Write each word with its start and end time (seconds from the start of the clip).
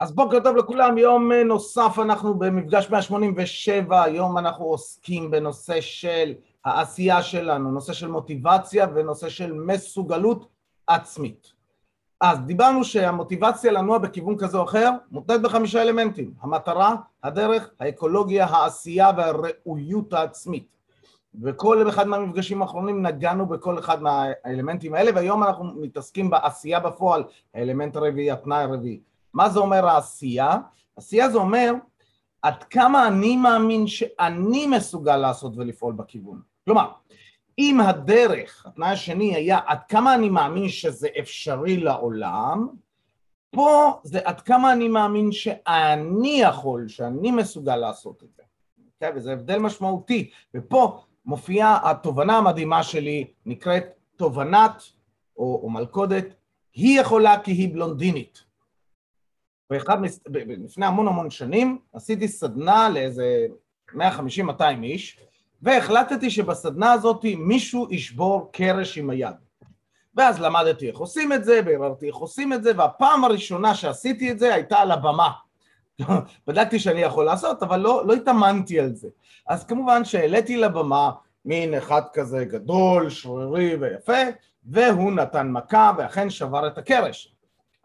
אז 0.00 0.12
בוקר 0.12 0.40
טוב 0.40 0.56
לכולם, 0.56 0.98
יום 0.98 1.32
נוסף 1.32 1.98
אנחנו 1.98 2.34
במפגש 2.34 2.90
187, 2.90 4.02
היום 4.02 4.38
אנחנו 4.38 4.64
עוסקים 4.64 5.30
בנושא 5.30 5.80
של 5.80 6.34
העשייה 6.64 7.22
שלנו, 7.22 7.70
נושא 7.70 7.92
של 7.92 8.08
מוטיבציה 8.08 8.86
ונושא 8.94 9.28
של 9.28 9.52
מסוגלות 9.52 10.48
עצמית. 10.86 11.52
אז 12.20 12.38
דיברנו 12.40 12.84
שהמוטיבציה 12.84 13.72
לנוע 13.72 13.98
בכיוון 13.98 14.36
כזה 14.38 14.58
או 14.58 14.64
אחר 14.64 14.90
מותנית 15.10 15.42
בחמישה 15.42 15.82
אלמנטים, 15.82 16.34
המטרה, 16.40 16.94
הדרך, 17.22 17.70
האקולוגיה, 17.80 18.46
העשייה 18.46 19.10
והראויות 19.16 20.12
העצמית. 20.12 20.66
וכל 21.42 21.88
אחד 21.88 22.08
מהמפגשים 22.08 22.62
האחרונים 22.62 23.06
נגענו 23.06 23.46
בכל 23.46 23.78
אחד 23.78 24.02
מהאלמנטים 24.02 24.94
האלה, 24.94 25.10
והיום 25.14 25.42
אנחנו 25.42 25.64
מתעסקים 25.64 26.30
בעשייה 26.30 26.80
בפועל, 26.80 27.24
האלמנט 27.54 27.96
הרביעי, 27.96 28.30
התנאי 28.30 28.62
הרביעי. 28.62 29.00
מה 29.36 29.48
זה 29.48 29.58
אומר 29.58 29.86
העשייה? 29.86 30.58
עשייה 30.96 31.30
זה 31.30 31.38
אומר 31.38 31.72
עד 32.42 32.64
כמה 32.64 33.08
אני 33.08 33.36
מאמין 33.36 33.86
שאני 33.86 34.66
מסוגל 34.66 35.16
לעשות 35.16 35.56
ולפעול 35.56 35.94
בכיוון. 35.94 36.40
כלומר, 36.64 36.90
אם 37.58 37.80
הדרך, 37.80 38.66
התנאי 38.66 38.88
השני 38.88 39.34
היה 39.34 39.58
עד 39.66 39.78
כמה 39.88 40.14
אני 40.14 40.28
מאמין 40.28 40.68
שזה 40.68 41.08
אפשרי 41.20 41.76
לעולם, 41.76 42.68
פה 43.50 44.00
זה 44.02 44.20
עד 44.24 44.40
כמה 44.40 44.72
אני 44.72 44.88
מאמין 44.88 45.32
שאני 45.32 46.40
יכול, 46.40 46.88
שאני 46.88 47.30
מסוגל 47.30 47.76
לעשות 47.76 48.22
את 48.22 48.28
זה. 48.36 48.42
Okay, 48.42 48.84
אוקיי? 48.94 49.10
וזה 49.16 49.32
הבדל 49.32 49.58
משמעותי. 49.58 50.30
ופה 50.54 51.02
מופיעה 51.24 51.90
התובנה 51.90 52.38
המדהימה 52.38 52.82
שלי, 52.82 53.24
נקראת 53.46 53.84
תובנת 54.16 54.82
או, 55.36 55.60
או 55.62 55.70
מלכודת, 55.70 56.24
היא 56.74 57.00
יכולה 57.00 57.40
כי 57.40 57.52
היא 57.52 57.72
בלונדינית. 57.72 58.45
ואחד, 59.70 59.96
לפני 60.46 60.86
המון 60.86 61.08
המון 61.08 61.30
שנים 61.30 61.78
עשיתי 61.92 62.28
סדנה 62.28 62.88
לאיזה 62.88 63.46
150-200 63.90 63.98
איש, 64.82 65.20
והחלטתי 65.62 66.30
שבסדנה 66.30 66.92
הזאת 66.92 67.24
מישהו 67.38 67.86
ישבור 67.90 68.50
קרש 68.52 68.98
עם 68.98 69.10
היד. 69.10 69.34
ואז 70.14 70.40
למדתי 70.40 70.88
איך 70.88 70.98
עושים 70.98 71.32
את 71.32 71.44
זה, 71.44 71.60
והררתי 71.66 72.06
איך 72.06 72.16
עושים 72.16 72.52
את 72.52 72.62
זה, 72.62 72.72
והפעם 72.76 73.24
הראשונה 73.24 73.74
שעשיתי 73.74 74.30
את 74.30 74.38
זה 74.38 74.54
הייתה 74.54 74.78
על 74.78 74.90
הבמה. 74.90 75.30
בדקתי 76.46 76.78
שאני 76.78 77.00
יכול 77.00 77.24
לעשות, 77.24 77.62
אבל 77.62 77.80
לא, 77.80 78.06
לא 78.06 78.12
התאמנתי 78.12 78.80
על 78.80 78.94
זה. 78.94 79.08
אז 79.48 79.64
כמובן 79.64 80.04
שהעליתי 80.04 80.56
לבמה 80.56 81.10
מין 81.44 81.74
אחד 81.74 82.02
כזה 82.12 82.44
גדול, 82.44 83.10
שרירי 83.10 83.76
ויפה, 83.76 84.22
והוא 84.64 85.12
נתן 85.12 85.48
מכה 85.50 85.92
ואכן 85.98 86.30
שבר 86.30 86.66
את 86.66 86.78
הקרש. 86.78 87.35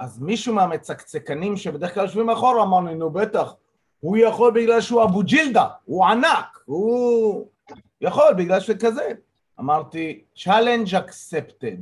אז 0.01 0.19
מישהו 0.19 0.55
מהמצקצקנים 0.55 1.57
שבדרך 1.57 1.93
כלל 1.93 2.03
יושבים 2.03 2.25
מאחור 2.25 2.63
אמר 2.63 2.79
לי, 2.79 2.95
נו 2.95 3.09
בטח, 3.09 3.55
הוא 3.99 4.17
יכול 4.17 4.53
בגלל 4.53 4.81
שהוא 4.81 5.03
אבו 5.03 5.23
ג'ילדה, 5.23 5.67
הוא 5.85 6.05
ענק, 6.05 6.59
הוא 6.65 7.47
יכול 8.01 8.33
בגלל 8.37 8.59
שכזה. 8.59 9.11
אמרתי, 9.59 10.23
challenge 10.35 10.89
accepted. 10.93 11.79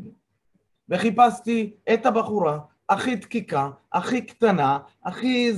וחיפשתי 0.89 1.73
את 1.93 2.05
הבחורה 2.05 2.59
הכי 2.89 3.15
דקיקה, 3.15 3.69
הכי 3.93 4.25
קטנה, 4.25 4.79
הכי 5.05 5.51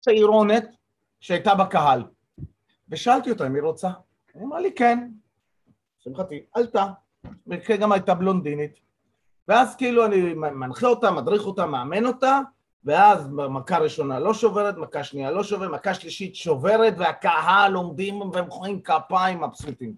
צעירונת 0.00 0.76
שהייתה 1.20 1.54
בקהל. 1.54 2.04
ושאלתי 2.88 3.30
אותה 3.30 3.46
אם 3.46 3.54
היא 3.54 3.62
רוצה. 3.62 3.90
היא 4.34 4.42
אמרה 4.42 4.60
לי 4.60 4.74
כן. 4.74 5.10
שמחתי, 5.98 6.42
עלתה. 6.54 6.86
במקרה 7.46 7.76
גם 7.76 7.92
הייתה 7.92 8.14
בלונדינית. 8.14 8.87
ואז 9.48 9.76
כאילו 9.76 10.06
אני 10.06 10.34
מנחה 10.34 10.86
אותה, 10.86 11.10
מדריך 11.10 11.46
אותה, 11.46 11.66
מאמן 11.66 12.06
אותה, 12.06 12.40
ואז 12.84 13.28
מכה 13.28 13.78
ראשונה 13.78 14.18
לא 14.18 14.34
שוברת, 14.34 14.76
מכה 14.76 15.04
שנייה 15.04 15.30
לא 15.30 15.44
שוברת, 15.44 15.70
מכה 15.70 15.94
שלישית 15.94 16.36
שוברת, 16.36 16.94
והקהל 16.98 17.74
עומדים 17.74 18.20
ומוחאים 18.20 18.82
כפיים 18.82 19.40
מבסוטים. 19.40 19.94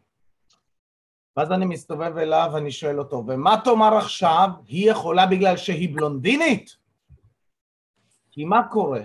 ואז 1.37 1.53
אני 1.53 1.67
מסתובב 1.67 2.17
אליו 2.17 2.51
ואני 2.53 2.71
שואל 2.71 2.99
אותו, 2.99 3.25
ומה 3.27 3.61
תאמר 3.65 3.97
עכשיו? 3.97 4.49
היא 4.67 4.91
יכולה 4.91 5.27
בגלל 5.27 5.57
שהיא 5.57 5.97
בלונדינית? 5.97 6.77
כי 8.31 8.45
מה 8.45 8.69
קורה? 8.69 9.03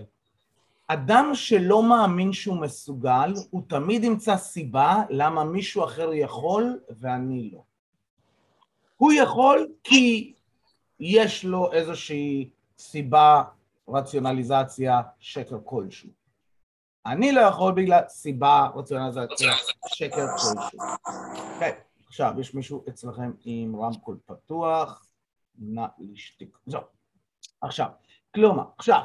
אדם 0.88 1.30
שלא 1.34 1.84
מאמין 1.84 2.34
שהוא 2.34 2.62
מסוגל, 2.62 3.34
הוא 3.50 3.62
תמיד 3.68 4.04
ימצא 4.04 4.38
סיבה 4.38 5.04
למה 5.10 5.44
מישהו 5.44 5.84
אחר 5.84 6.14
יכול 6.14 6.80
ואני 7.00 7.50
לא. 7.54 7.62
הוא 8.98 9.14
יכול 9.14 9.68
כי 9.84 10.35
יש 11.00 11.46
לו 11.46 11.74
איזושהי 11.74 12.50
סיבה, 12.78 13.44
רציונליזציה, 13.88 15.02
שקר 15.20 15.58
כלשהו. 15.64 16.10
אני 17.06 17.32
לא 17.32 17.42
יכול 17.42 17.74
בגלל 17.74 18.02
סיבה, 18.08 18.68
רציונליזציה, 18.76 19.52
שקר 19.88 20.26
כלשהו. 20.28 20.82
אוקיי, 21.54 21.72
okay, 21.72 22.06
עכשיו, 22.08 22.34
יש 22.40 22.54
מישהו 22.54 22.84
אצלכם 22.90 23.32
עם 23.46 23.76
רמקול 23.76 24.18
פתוח, 24.26 25.06
נא 25.60 25.86
לשתיק. 26.00 26.58
זהו. 26.66 26.82
עכשיו, 27.62 27.88
כלומר, 28.36 28.64
עכשיו, 28.78 29.02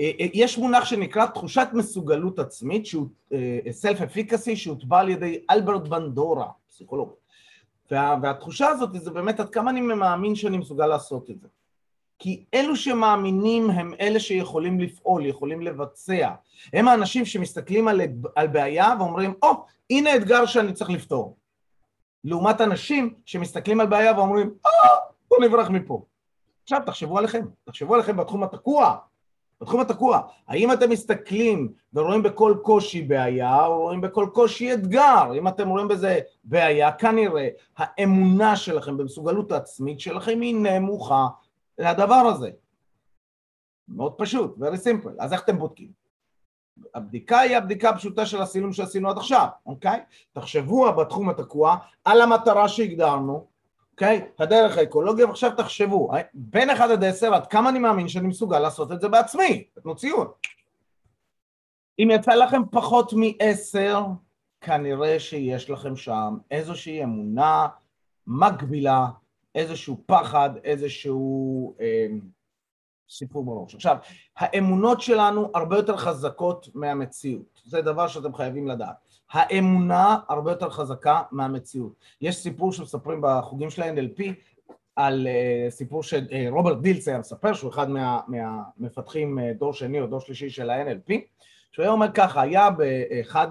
אה, 0.00 0.10
אה, 0.20 0.26
יש 0.34 0.58
מונח 0.58 0.84
שנקרא 0.84 1.26
תחושת 1.26 1.68
מסוגלות 1.72 2.38
עצמית, 2.38 2.86
שהוא 2.86 3.08
אה, 3.32 4.04
אפיקסי, 4.04 4.56
שהוטבע 4.56 5.00
על 5.00 5.08
ידי 5.08 5.44
אלברט 5.50 5.88
בנדורה, 5.88 6.48
פסיכולוג. 6.68 7.12
וה, 7.90 8.16
והתחושה 8.22 8.68
הזאת 8.68 8.90
זה 9.02 9.10
באמת 9.10 9.40
עד 9.40 9.50
כמה 9.50 9.70
אני 9.70 9.80
מאמין 9.80 10.34
שאני 10.34 10.58
מסוגל 10.58 10.86
לעשות 10.86 11.30
את 11.30 11.40
זה. 11.40 11.48
כי 12.18 12.44
אלו 12.54 12.76
שמאמינים 12.76 13.70
הם 13.70 13.94
אלה 14.00 14.20
שיכולים 14.20 14.80
לפעול, 14.80 15.26
יכולים 15.26 15.60
לבצע. 15.62 16.30
הם 16.72 16.88
האנשים 16.88 17.24
שמסתכלים 17.24 17.88
על, 17.88 18.00
על 18.36 18.46
בעיה 18.46 18.94
ואומרים, 18.98 19.34
או, 19.42 19.50
oh, 19.50 19.54
הנה 19.90 20.16
אתגר 20.16 20.46
שאני 20.46 20.72
צריך 20.72 20.90
לפתור. 20.90 21.36
לעומת 22.24 22.60
אנשים 22.60 23.14
שמסתכלים 23.26 23.80
על 23.80 23.86
בעיה 23.86 24.12
ואומרים, 24.16 24.46
או, 24.64 24.70
oh, 24.70 25.12
בוא 25.30 25.38
נברח 25.44 25.70
מפה. 25.70 26.04
עכשיו 26.62 26.80
תחשבו 26.86 27.18
עליכם, 27.18 27.44
תחשבו 27.64 27.94
עליכם 27.94 28.16
בתחום 28.16 28.42
התקוע, 28.42 28.96
בתחום 29.60 29.80
התקוע, 29.80 30.20
האם 30.48 30.72
אתם 30.72 30.90
מסתכלים 30.90 31.72
ורואים 31.94 32.22
בכל 32.22 32.54
קושי 32.62 33.02
בעיה, 33.02 33.66
או 33.66 33.80
רואים 33.80 34.00
בכל 34.00 34.28
קושי 34.32 34.74
אתגר? 34.74 35.34
אם 35.34 35.48
אתם 35.48 35.68
רואים 35.68 35.88
בזה 35.88 36.20
בעיה, 36.44 36.92
כנראה 36.92 37.48
האמונה 37.76 38.56
שלכם 38.56 38.96
במסוגלות 38.96 39.52
העצמית 39.52 40.00
שלכם 40.00 40.40
היא 40.40 40.54
נמוכה 40.54 41.26
לדבר 41.78 42.14
הזה. 42.14 42.50
מאוד 43.88 44.12
פשוט, 44.12 44.58
very 44.58 44.76
simple. 44.76 45.10
אז 45.18 45.32
איך 45.32 45.44
אתם 45.44 45.58
בודקים? 45.58 46.06
הבדיקה 46.94 47.38
היא 47.38 47.56
הבדיקה 47.56 47.90
הפשוטה 47.90 48.26
של 48.26 48.42
הסינון 48.42 48.72
שעשינו 48.72 49.10
עד 49.10 49.18
עכשיו, 49.18 49.46
אוקיי? 49.66 50.00
תחשבו 50.32 50.92
בתחום 50.92 51.28
התקוע 51.28 51.76
על 52.04 52.20
המטרה 52.20 52.68
שהגדרנו, 52.68 53.46
אוקיי? 53.96 54.26
הדרך 54.38 54.78
האקולוגיה, 54.78 55.26
ועכשיו 55.26 55.50
תחשבו, 55.56 56.10
בין 56.34 56.70
1 56.70 56.90
עד 56.90 57.04
10, 57.04 57.34
עד 57.34 57.46
כמה 57.46 57.68
אני 57.68 57.78
מאמין 57.78 58.08
שאני 58.08 58.28
מסוגל 58.28 58.58
לעשות 58.58 58.92
את 58.92 59.00
זה 59.00 59.08
בעצמי? 59.08 59.64
תנו 59.82 59.96
ציון. 59.96 60.26
אם 61.98 62.08
יצא 62.12 62.34
לכם 62.34 62.62
פחות 62.70 63.12
מ-10, 63.12 64.00
כנראה 64.60 65.20
שיש 65.20 65.70
לכם 65.70 65.96
שם 65.96 66.36
איזושהי 66.50 67.04
אמונה 67.04 67.66
מגבילה, 68.26 69.06
איזשהו 69.54 70.02
פחד, 70.06 70.50
איזשהו 70.64 71.74
אה, 71.80 72.06
סיפור 73.08 73.44
בראש. 73.44 73.74
עכשיו, 73.74 73.96
האמונות 74.36 75.00
שלנו 75.00 75.50
הרבה 75.54 75.76
יותר 75.76 75.96
חזקות 75.96 76.68
מהמציאות, 76.74 77.62
זה 77.64 77.82
דבר 77.82 78.08
שאתם 78.08 78.34
חייבים 78.34 78.68
לדעת. 78.68 79.05
האמונה 79.30 80.18
הרבה 80.28 80.50
יותר 80.50 80.70
חזקה 80.70 81.22
מהמציאות. 81.30 81.92
יש 82.20 82.36
סיפור 82.36 82.72
שמספרים 82.72 83.20
בחוגים 83.22 83.70
של 83.70 83.82
ה-NLP 83.82 84.22
על 84.96 85.26
uh, 85.26 85.70
סיפור 85.70 86.02
שרוברט 86.02 86.78
דילס 86.78 87.08
היה 87.08 87.18
מספר, 87.18 87.54
שהוא 87.54 87.70
אחד 87.70 87.90
מה, 87.90 88.20
מהמפתחים 88.28 89.38
uh, 89.38 89.42
דור 89.58 89.72
שני 89.72 90.00
או 90.00 90.06
דור 90.06 90.20
שלישי 90.20 90.50
של 90.50 90.70
ה-NLP, 90.70 91.12
שהוא 91.72 91.82
היה 91.82 91.92
אומר 91.92 92.06
ככה, 92.14 92.40
היה 92.40 92.70
באחד 92.70 93.48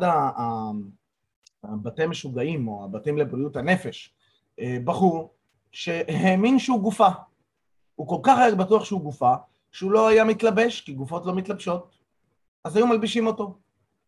הבתי 1.64 2.06
משוגעים 2.06 2.68
או 2.68 2.86
הבתים 2.86 3.18
לבריאות 3.18 3.56
הנפש, 3.56 4.14
uh, 4.60 4.64
בחור 4.84 5.34
שהאמין 5.72 6.60
שהוא 6.60 6.82
גופה. 6.82 7.10
הוא 7.96 8.08
כל 8.08 8.20
כך 8.24 8.38
היה 8.38 8.56
בטוח 8.56 8.86
שהוא 8.86 9.02
גופה, 9.02 9.34
שהוא 9.72 9.92
לא 9.92 10.08
היה 10.08 10.24
מתלבש, 10.24 10.82
כי 10.82 10.94
גופות 10.94 11.26
לא 11.26 11.36
מתלבשות. 11.36 11.96
אז 12.64 12.76
היו 12.76 12.88
מלבישים 12.88 13.28
אותו. 13.28 13.58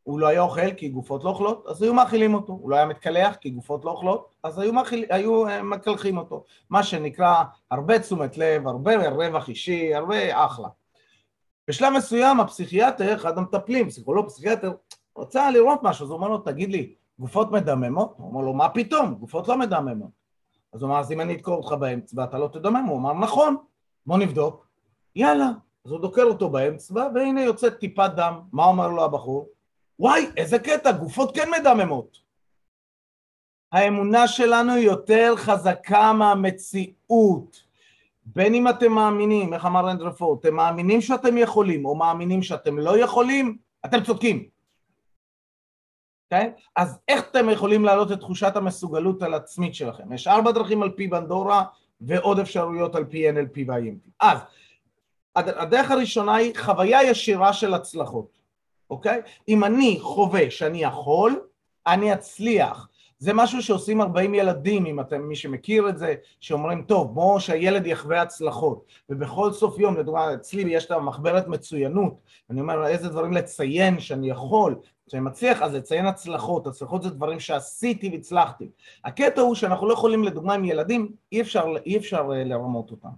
הוא 0.07 0.19
לא 0.19 0.27
היה 0.27 0.41
אוכל 0.41 0.73
כי 0.73 0.89
גופות 0.89 1.23
לא 1.23 1.29
אוכלות, 1.29 1.65
אז 1.67 1.81
היו 1.81 1.93
מאכילים 1.93 2.33
אותו. 2.33 2.53
הוא 2.53 2.69
לא 2.69 2.75
היה 2.75 2.85
מתקלח 2.85 3.35
כי 3.35 3.49
גופות 3.49 3.85
לא 3.85 3.91
אוכלות, 3.91 4.27
אז 4.43 4.59
היו, 4.59 4.73
מאכיל, 4.73 5.05
היו 5.09 5.47
אה, 5.47 5.63
מקלחים 5.63 6.17
אותו. 6.17 6.43
מה 6.69 6.83
שנקרא 6.83 7.43
הרבה 7.71 7.99
תשומת 7.99 8.37
לב, 8.37 8.67
הרבה 8.67 9.09
רווח 9.09 9.49
אישי, 9.49 9.95
הרבה 9.95 10.45
אחלה. 10.45 10.67
בשלב 11.67 11.93
מסוים 11.97 12.39
הפסיכיאטר, 12.39 13.15
אחד 13.15 13.37
המטפלים, 13.37 13.89
פסיכולוג 13.89 14.27
פסיכיאטר, 14.27 14.73
רצה 15.17 15.51
לראות 15.51 15.79
משהו, 15.83 16.05
אז 16.05 16.09
הוא 16.09 16.17
אומר 16.17 16.27
לו, 16.27 16.37
תגיד 16.37 16.71
לי, 16.71 16.93
גופות 17.19 17.51
מדממות? 17.51 18.13
הוא 18.17 18.27
אומר 18.27 18.41
לו, 18.41 18.53
מה 18.53 18.69
פתאום? 18.69 19.13
גופות 19.13 19.47
לא 19.47 19.57
מדממות. 19.57 20.11
אז 20.73 20.81
הוא 20.81 20.89
אמר, 20.89 20.99
אז 20.99 21.11
אם 21.11 21.21
אני 21.21 21.35
אדקור 21.35 21.55
אותך 21.55 21.71
באמצע 21.71 22.21
ואתה 22.21 22.37
לא 22.37 22.47
תדמם, 22.47 22.85
הוא 22.89 22.97
אמר, 22.97 23.13
נכון, 23.13 23.55
בוא 24.05 24.17
נבדוק. 24.17 24.67
יאללה, 25.15 25.49
אז 25.85 25.91
הוא 25.91 25.99
דוקר 25.99 26.23
אותו 26.23 26.49
באמצע, 26.49 26.93
והנה 27.15 27.41
יוצאת 27.41 27.79
טיפת 27.79 28.11
דם. 28.15 28.39
מה 28.51 28.65
אומר 28.65 28.87
לו 28.87 29.03
הבחור? 29.03 29.56
וואי, 29.99 30.29
איזה 30.37 30.59
קטע, 30.59 30.91
גופות 30.91 31.35
כן 31.35 31.49
מדממות. 31.59 32.17
האמונה 33.71 34.27
שלנו 34.27 34.77
יותר 34.77 35.33
חזקה 35.35 36.13
מהמציאות. 36.13 37.67
בין 38.25 38.53
אם 38.53 38.69
אתם 38.69 38.91
מאמינים, 38.91 39.53
איך 39.53 39.65
אמר 39.65 39.85
רנדרפורד, 39.85 40.39
אתם 40.39 40.55
מאמינים 40.55 41.01
שאתם 41.01 41.37
יכולים 41.37 41.85
או 41.85 41.95
מאמינים 41.95 42.43
שאתם 42.43 42.79
לא 42.79 42.99
יכולים, 42.99 43.57
אתם 43.85 44.03
צודקים. 44.03 44.49
אוקיי? 46.25 46.53
אז 46.75 46.99
איך 47.07 47.23
אתם 47.31 47.49
יכולים 47.49 47.85
להעלות 47.85 48.11
את 48.11 48.19
תחושת 48.19 48.55
המסוגלות 48.55 49.21
על 49.23 49.33
עצמית 49.33 49.75
שלכם? 49.75 50.13
יש 50.13 50.27
ארבע 50.27 50.51
דרכים 50.51 50.83
על 50.83 50.91
פי 50.91 51.07
בנדורה 51.07 51.63
ועוד 52.01 52.39
אפשרויות 52.39 52.95
על 52.95 53.05
פי 53.05 53.29
NLP 53.29 53.59
וה-IMT. 53.67 54.09
אז 54.21 54.39
הדרך 55.35 55.91
הראשונה 55.91 56.35
היא 56.35 56.53
חוויה 56.57 57.03
ישירה 57.03 57.53
של 57.53 57.73
הצלחות, 57.73 58.36
אוקיי? 58.89 59.21
אם 59.47 59.63
אני 59.63 59.97
חווה 60.01 60.51
שאני 60.51 60.83
יכול, 60.83 61.39
אני 61.87 62.13
אצליח. 62.13 62.87
זה 63.19 63.33
משהו 63.33 63.63
שעושים 63.63 64.01
40 64.01 64.33
ילדים, 64.33 64.85
אם 64.85 64.99
אתם, 64.99 65.21
מי 65.21 65.35
שמכיר 65.35 65.89
את 65.89 65.97
זה, 65.97 66.15
שאומרים, 66.39 66.81
טוב, 66.81 67.13
בואו 67.13 67.39
שהילד 67.39 67.87
יחווה 67.87 68.21
הצלחות. 68.21 68.85
ובכל 69.09 69.51
סוף 69.51 69.79
יום, 69.79 69.97
לדוגמה, 69.97 70.33
אצלי 70.33 70.61
יש 70.61 70.85
את 70.85 70.91
המחברת 70.91 71.47
מצוינות, 71.47 72.13
אני 72.49 72.61
אומר, 72.61 72.87
איזה 72.87 73.09
דברים 73.09 73.33
לציין 73.33 73.99
שאני 73.99 74.29
יכול, 74.29 74.75
כשאני 75.07 75.21
מצליח, 75.21 75.61
אז 75.61 75.73
לציין 75.75 76.05
הצלחות, 76.05 76.67
הצלחות 76.67 77.03
זה 77.03 77.09
דברים 77.09 77.39
שעשיתי 77.39 78.09
והצלחתי. 78.09 78.69
הקטע 79.05 79.41
הוא 79.41 79.55
שאנחנו 79.55 79.87
לא 79.87 79.93
יכולים, 79.93 80.23
לדוגמה, 80.23 80.53
עם 80.53 80.65
ילדים, 80.65 81.11
אי 81.31 81.41
אפשר, 81.41 81.65
אי 81.85 81.97
אפשר 81.97 82.29
אה, 82.33 82.43
לרמות 82.43 82.91
אותם. 82.91 83.09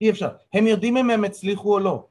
אי 0.00 0.10
אפשר. 0.10 0.28
הם 0.54 0.66
יודעים 0.66 0.96
אם 0.96 1.10
הם 1.10 1.24
הצליחו 1.24 1.74
או 1.74 1.78
לא. 1.78 2.04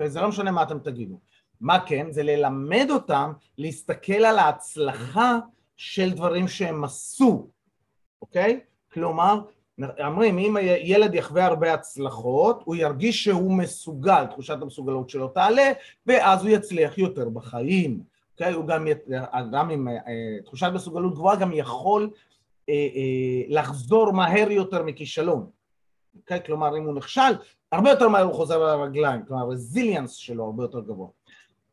וזה 0.00 0.20
לא 0.20 0.28
משנה 0.28 0.50
מה 0.50 0.62
אתם 0.62 0.78
תגידו. 0.78 1.18
מה 1.60 1.86
כן? 1.86 2.06
זה 2.10 2.22
ללמד 2.22 2.86
אותם 2.90 3.32
להסתכל 3.58 4.12
על 4.12 4.38
ההצלחה 4.38 5.38
של 5.76 6.10
דברים 6.10 6.48
שהם 6.48 6.84
עשו, 6.84 7.48
אוקיי? 8.22 8.60
כלומר, 8.92 9.40
אומרים, 10.04 10.38
אם 10.38 10.56
ילד 10.60 11.14
יחווה 11.14 11.46
הרבה 11.46 11.74
הצלחות, 11.74 12.62
הוא 12.64 12.76
ירגיש 12.76 13.24
שהוא 13.24 13.52
מסוגל, 13.52 14.26
תחושת 14.26 14.56
המסוגלות 14.62 15.10
שלו 15.10 15.28
תעלה, 15.28 15.72
ואז 16.06 16.42
הוא 16.42 16.50
יצליח 16.50 16.98
יותר 16.98 17.28
בחיים. 17.28 18.00
אוקיי? 18.32 18.52
הוא 18.52 18.66
גם, 18.66 18.86
אדם 19.10 19.70
עם 19.70 19.88
אה, 19.88 20.42
תחושת 20.44 20.70
מסוגלות 20.74 21.14
גבוהה 21.14 21.36
גם 21.36 21.52
יכול 21.52 22.10
אה, 22.68 22.74
אה, 22.74 23.42
לחזור 23.48 24.12
מהר 24.12 24.50
יותר 24.50 24.82
מכישלון. 24.82 25.46
אוקיי? 26.16 26.40
כלומר, 26.46 26.78
אם 26.78 26.84
הוא 26.84 26.94
נכשל, 26.94 27.32
הרבה 27.72 27.90
יותר 27.90 28.08
מהר 28.08 28.22
הוא 28.22 28.34
חוזר 28.34 28.62
על 28.62 28.80
הרגליים, 28.80 29.24
כלומר, 29.26 29.42
הרזיליאנס 29.42 30.12
שלו 30.12 30.44
הרבה 30.44 30.64
יותר 30.64 30.80
גבוה. 30.80 31.08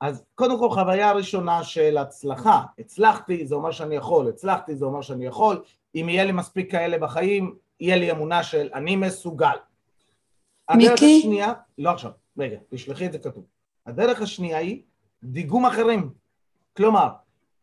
אז 0.01 0.23
קודם 0.35 0.59
כל 0.59 0.69
חוויה 0.69 1.11
ראשונה 1.11 1.63
של 1.63 1.97
הצלחה, 1.97 2.63
הצלחתי 2.79 3.45
זה 3.45 3.55
אומר 3.55 3.71
שאני 3.71 3.95
יכול, 3.95 4.29
הצלחתי 4.29 4.75
זה 4.75 4.85
אומר 4.85 5.01
שאני 5.01 5.25
יכול, 5.25 5.63
אם 5.95 6.09
יהיה 6.09 6.23
לי 6.23 6.31
מספיק 6.31 6.71
כאלה 6.71 6.97
בחיים, 6.97 7.55
יהיה 7.79 7.95
לי 7.95 8.11
אמונה 8.11 8.43
של 8.43 8.69
אני 8.73 8.95
מסוגל. 8.95 9.47
מיקי? 10.75 10.87
הדרך 10.87 11.01
השנייה, 11.01 11.53
לא 11.77 11.89
עכשיו, 11.89 12.11
רגע, 12.37 12.57
תשלחי 12.69 13.05
את 13.05 13.11
זה 13.11 13.19
כתוב. 13.19 13.43
הדרך 13.85 14.21
השנייה 14.21 14.57
היא 14.57 14.81
דיגום 15.23 15.65
אחרים. 15.65 16.09
כלומר, 16.77 17.07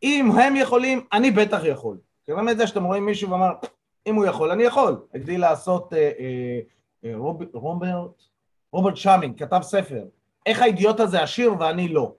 אם 0.03 0.31
הם 0.31 0.55
יכולים, 0.55 1.05
אני 1.13 1.31
בטח 1.31 1.61
יכול. 1.63 1.97
קוראים 2.25 2.49
את 2.49 2.57
זה 2.57 2.67
שאתם 2.67 2.83
רואים 2.83 3.05
מישהו 3.05 3.29
ואומר, 3.29 3.51
אם 4.07 4.15
הוא 4.15 4.25
יכול, 4.25 4.51
אני 4.51 4.63
יכול. 4.63 5.05
הגדיל 5.13 5.41
לעשות 5.41 5.93
אה, 5.93 6.11
אה, 6.19 6.59
אה, 7.05 7.15
רוב, 7.15 7.41
רוברט, 7.53 8.23
רוברט 8.71 8.95
שמין, 8.97 9.39
כתב 9.39 9.59
ספר, 9.61 10.03
איך 10.45 10.61
האידיוט 10.61 10.99
הזה 10.99 11.23
עשיר 11.23 11.53
ואני 11.59 11.87
לא. 11.87 12.13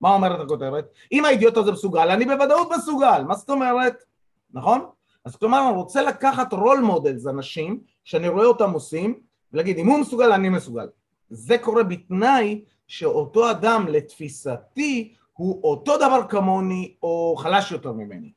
מה 0.00 0.14
אומרת 0.14 0.40
הכותרת? 0.40 0.84
אם 1.12 1.24
האידיוט 1.24 1.56
הזה 1.56 1.72
מסוגל, 1.72 2.10
אני 2.10 2.24
בוודאות 2.24 2.68
מסוגל, 2.76 3.22
מה 3.28 3.34
זאת 3.34 3.50
אומרת? 3.50 4.04
נכון? 4.52 4.80
אז 5.24 5.36
כלומר, 5.36 5.68
אני 5.68 5.76
רוצה 5.76 6.02
לקחת 6.02 6.52
role 6.52 6.80
models, 6.80 7.26
אנשים 7.26 7.80
שאני 8.04 8.28
רואה 8.28 8.46
אותם 8.46 8.72
עושים, 8.72 9.20
ולהגיד, 9.52 9.78
אם 9.78 9.86
הוא 9.86 9.98
מסוגל, 9.98 10.32
אני 10.32 10.48
מסוגל. 10.48 10.88
זה 11.30 11.58
קורה 11.58 11.82
בתנאי 11.82 12.64
שאותו 12.86 13.50
אדם, 13.50 13.86
לתפיסתי, 13.88 15.14
הוא 15.32 15.60
אותו 15.64 15.96
דבר 15.96 16.20
כמוני 16.28 16.94
או 17.02 17.34
חלש 17.38 17.72
יותר 17.72 17.92
ממני. 17.92 18.32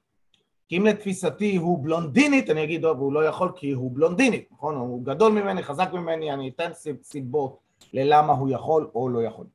כי 0.69 0.77
אם 0.77 0.85
לתפיסתי 0.85 1.55
הוא 1.55 1.83
בלונדינית, 1.83 2.49
אני 2.49 2.63
אגיד, 2.63 2.81
טוב, 2.81 2.99
הוא 2.99 3.13
לא 3.13 3.25
יכול 3.25 3.51
כי 3.55 3.71
הוא 3.71 3.91
בלונדינית, 3.93 4.49
נכון? 4.51 4.75
הוא 4.75 5.03
גדול 5.03 5.31
ממני, 5.31 5.63
חזק 5.63 5.89
ממני, 5.93 6.33
אני 6.33 6.49
אתן 6.49 6.71
סיבות 7.03 7.59
ללמה 7.93 8.33
הוא 8.33 8.49
יכול 8.49 8.89
או 8.95 9.09
לא 9.09 9.23
יכול. 9.23 9.45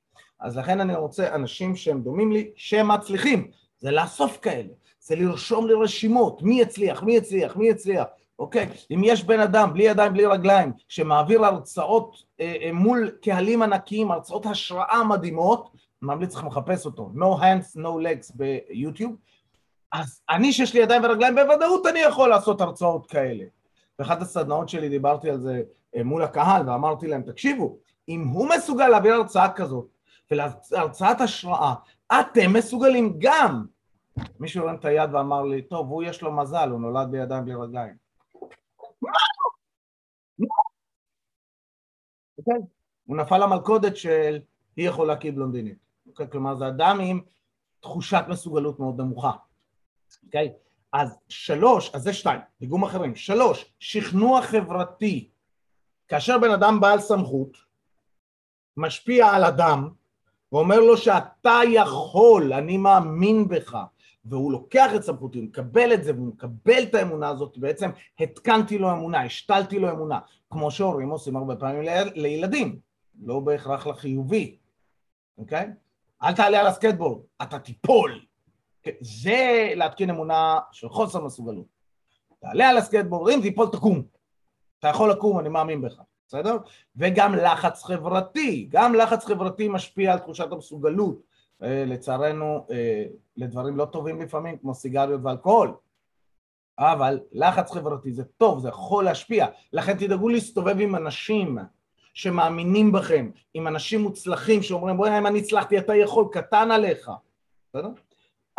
אז 0.44 0.56
לכן 0.56 0.80
אני 0.80 0.96
רוצה 0.96 1.34
אנשים 1.34 1.76
שהם 1.76 2.00
דומים 2.02 2.32
לי, 2.32 2.50
שהם 2.56 2.88
מצליחים. 2.88 3.50
זה 3.78 3.90
לאסוף 3.90 4.38
כאלה, 4.42 4.68
זה 5.00 5.16
לרשום 5.16 5.66
לי 5.66 5.74
רשימות, 5.74 6.42
מי 6.42 6.60
יצליח, 6.60 7.02
מי 7.02 7.16
יצליח, 7.16 7.56
מי 7.56 7.68
יצליח. 7.68 8.04
אוקיי? 8.38 8.68
אם 8.90 9.00
יש 9.04 9.24
בן 9.24 9.40
אדם 9.40 9.72
בלי 9.72 9.84
ידיים, 9.84 10.12
בלי 10.12 10.26
רגליים, 10.26 10.72
שמעביר 10.88 11.44
הרצאות 11.44 12.16
אה, 12.40 12.56
אה, 12.62 12.72
מול 12.72 13.10
קהלים 13.22 13.62
ענקיים, 13.62 14.10
הרצאות 14.10 14.46
השראה 14.46 15.04
מדהימות, 15.04 15.70
ממליץ 16.02 16.34
לכם 16.34 16.46
לחפש 16.46 16.86
אותו, 16.86 17.10
No 17.16 17.40
Hands, 17.40 17.76
No 17.76 18.04
Legs 18.04 18.32
ביוטיוב, 18.34 19.16
אז 19.92 20.20
אני 20.30 20.52
שיש 20.52 20.74
לי 20.74 20.80
ידיים 20.80 21.04
ורגליים, 21.04 21.34
בוודאות 21.34 21.86
אני 21.86 21.98
יכול 21.98 22.28
לעשות 22.28 22.60
הרצאות 22.60 23.06
כאלה. 23.06 23.44
באחת 23.98 24.22
הסדנאות 24.22 24.68
שלי 24.68 24.88
דיברתי 24.88 25.30
על 25.30 25.40
זה 25.40 25.62
אה, 25.96 26.02
מול 26.02 26.22
הקהל 26.22 26.68
ואמרתי 26.68 27.06
להם, 27.06 27.22
תקשיבו, 27.22 27.76
אם 28.08 28.24
הוא 28.24 28.48
מסוגל 28.56 28.88
להעביר 28.88 29.14
הרצאה 29.14 29.52
כזאת 29.52 29.93
ולהרצאת 30.34 31.20
השראה, 31.20 31.74
אתם 32.20 32.52
מסוגלים 32.52 33.14
גם. 33.18 33.66
מישהו 34.40 34.64
הרים 34.64 34.76
את 34.76 34.84
היד 34.84 35.14
ואמר 35.14 35.42
לי, 35.42 35.62
טוב, 35.62 35.88
הוא 35.88 36.02
יש 36.02 36.22
לו 36.22 36.32
מזל, 36.32 36.68
הוא 36.70 36.80
נולד 36.80 37.10
בידיים 37.10 37.44
בלי 37.44 37.54
רגליים. 37.54 37.96
אוקיי? 42.38 42.62
הוא 43.04 43.16
נפל 43.16 43.38
למלכודת 43.38 43.96
של 43.96 44.40
היא 44.76 44.88
יכולה 44.88 45.16
כי 45.16 45.30
בלונדינית. 45.30 45.78
אוקיי? 46.06 46.30
כלומר, 46.30 46.56
זה 46.56 46.68
אדם 46.68 47.00
עם 47.00 47.20
תחושת 47.80 48.24
מסוגלות 48.28 48.80
מאוד 48.80 49.00
נמוכה. 49.00 49.32
אוקיי? 50.24 50.52
אז 50.92 51.18
שלוש, 51.28 51.94
אז 51.94 52.02
זה 52.02 52.12
שתיים, 52.12 52.40
דיגום 52.60 52.84
אחרים. 52.84 53.16
שלוש, 53.16 53.74
שכנוע 53.78 54.42
חברתי. 54.42 55.30
כאשר 56.08 56.38
בן 56.38 56.50
אדם 56.50 56.80
בעל 56.80 57.00
סמכות, 57.00 57.56
משפיע 58.76 59.26
על 59.26 59.44
אדם, 59.44 59.88
ואומר 60.54 60.80
לו 60.80 60.96
שאתה 60.96 61.60
יכול, 61.68 62.52
אני 62.52 62.76
מאמין 62.76 63.48
בך, 63.48 63.78
והוא 64.24 64.52
לוקח 64.52 64.90
את 64.96 65.02
סמכותי, 65.02 65.38
הוא 65.38 65.46
מקבל 65.46 65.94
את 65.94 66.04
זה, 66.04 66.14
והוא 66.14 66.26
מקבל 66.26 66.82
את 66.82 66.94
האמונה 66.94 67.28
הזאת, 67.28 67.58
בעצם 67.58 67.90
התקנתי 68.20 68.78
לו 68.78 68.92
אמונה, 68.92 69.24
השתלתי 69.24 69.78
לו 69.78 69.90
אמונה, 69.90 70.18
כמו 70.50 70.70
שהורים 70.70 71.10
עושים 71.10 71.36
הרבה 71.36 71.56
פעמים 71.56 71.82
לילדים, 72.14 72.78
לא 73.22 73.40
בהכרח 73.40 73.86
לחיובי, 73.86 74.56
אוקיי? 75.38 75.66
אל 76.22 76.34
תעלה 76.34 76.60
על 76.60 76.66
הסקייטבורד, 76.66 77.22
אתה 77.42 77.58
תיפול. 77.58 78.24
זה 79.00 79.72
להתקין 79.76 80.10
אמונה 80.10 80.58
של 80.72 80.88
חוסר 80.88 81.24
מסוגלות. 81.24 81.66
תעלה 82.40 82.68
על 82.68 82.76
הסקייטבורד, 82.76 83.32
אם 83.32 83.40
תיפול 83.42 83.66
תקום. 83.72 84.02
אתה 84.78 84.88
יכול 84.88 85.10
לקום, 85.10 85.38
אני 85.38 85.48
מאמין 85.48 85.80
בך. 85.80 86.00
בסדר? 86.34 86.56
וגם 86.96 87.34
לחץ 87.34 87.82
חברתי, 87.82 88.68
גם 88.70 88.94
לחץ 88.94 89.24
חברתי 89.24 89.68
משפיע 89.68 90.12
על 90.12 90.18
תחושת 90.18 90.52
המסוגלות, 90.52 91.20
אה, 91.62 91.84
לצערנו 91.86 92.66
אה, 92.70 93.04
לדברים 93.36 93.76
לא 93.76 93.84
טובים 93.84 94.20
לפעמים, 94.20 94.58
כמו 94.58 94.74
סיגריות 94.74 95.20
ואלכוהול. 95.24 95.74
אבל 96.78 97.20
לחץ 97.32 97.72
חברתי 97.72 98.12
זה 98.12 98.24
טוב, 98.24 98.58
זה 98.58 98.68
יכול 98.68 99.04
להשפיע. 99.04 99.46
לכן 99.72 99.98
תדאגו 99.98 100.28
להסתובב 100.28 100.76
עם 100.80 100.96
אנשים 100.96 101.58
שמאמינים 102.14 102.92
בכם, 102.92 103.30
עם 103.54 103.66
אנשים 103.66 104.00
מוצלחים 104.00 104.62
שאומרים 104.62 104.96
בואי 104.96 105.18
אם 105.18 105.26
אני 105.26 105.38
הצלחתי 105.38 105.78
אתה 105.78 105.94
יכול, 105.94 106.28
קטן 106.32 106.70
עליך. 106.70 107.10
בסדר? 107.68 107.88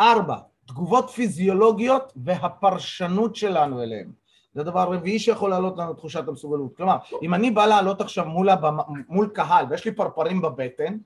ארבע, 0.00 0.36
תגובות 0.66 1.10
פיזיולוגיות 1.10 2.12
והפרשנות 2.16 3.36
שלנו 3.36 3.82
אליהם. 3.82 4.25
זה 4.56 4.62
הדבר 4.62 4.80
הרביעי 4.80 5.18
שיכול 5.18 5.50
להעלות 5.50 5.78
לנו 5.78 5.94
תחושת 5.94 6.28
המסוגלות. 6.28 6.76
כלומר, 6.76 6.96
אם 7.22 7.34
אני 7.34 7.50
בא 7.50 7.66
לעלות 7.66 8.00
עכשיו 8.00 8.24
מול, 8.24 8.48
הבמה, 8.48 8.82
מול 9.08 9.30
קהל 9.34 9.66
ויש 9.70 9.84
לי 9.84 9.92
פרפרים 9.92 10.42
בבטן, 10.42 10.96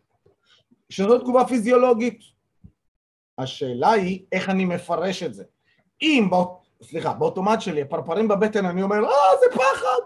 שזו 0.89 1.19
תגובה 1.19 1.45
פיזיולוגית. 1.45 2.21
השאלה 3.39 3.91
היא 3.91 4.25
איך 4.33 4.49
אני 4.49 4.65
מפרש 4.65 5.23
את 5.23 5.35
זה. 5.35 5.45
אם, 6.03 6.29
בא, 6.31 6.37
סליחה, 6.83 7.13
באוטומט 7.13 7.61
שלי 7.61 7.83
הפרפרים 7.83 8.29
בבטן 8.29 8.67
אני 8.67 8.83
אומר, 8.83 8.97
אה, 8.97 9.37
זה 9.41 9.57
פחד. 9.57 10.01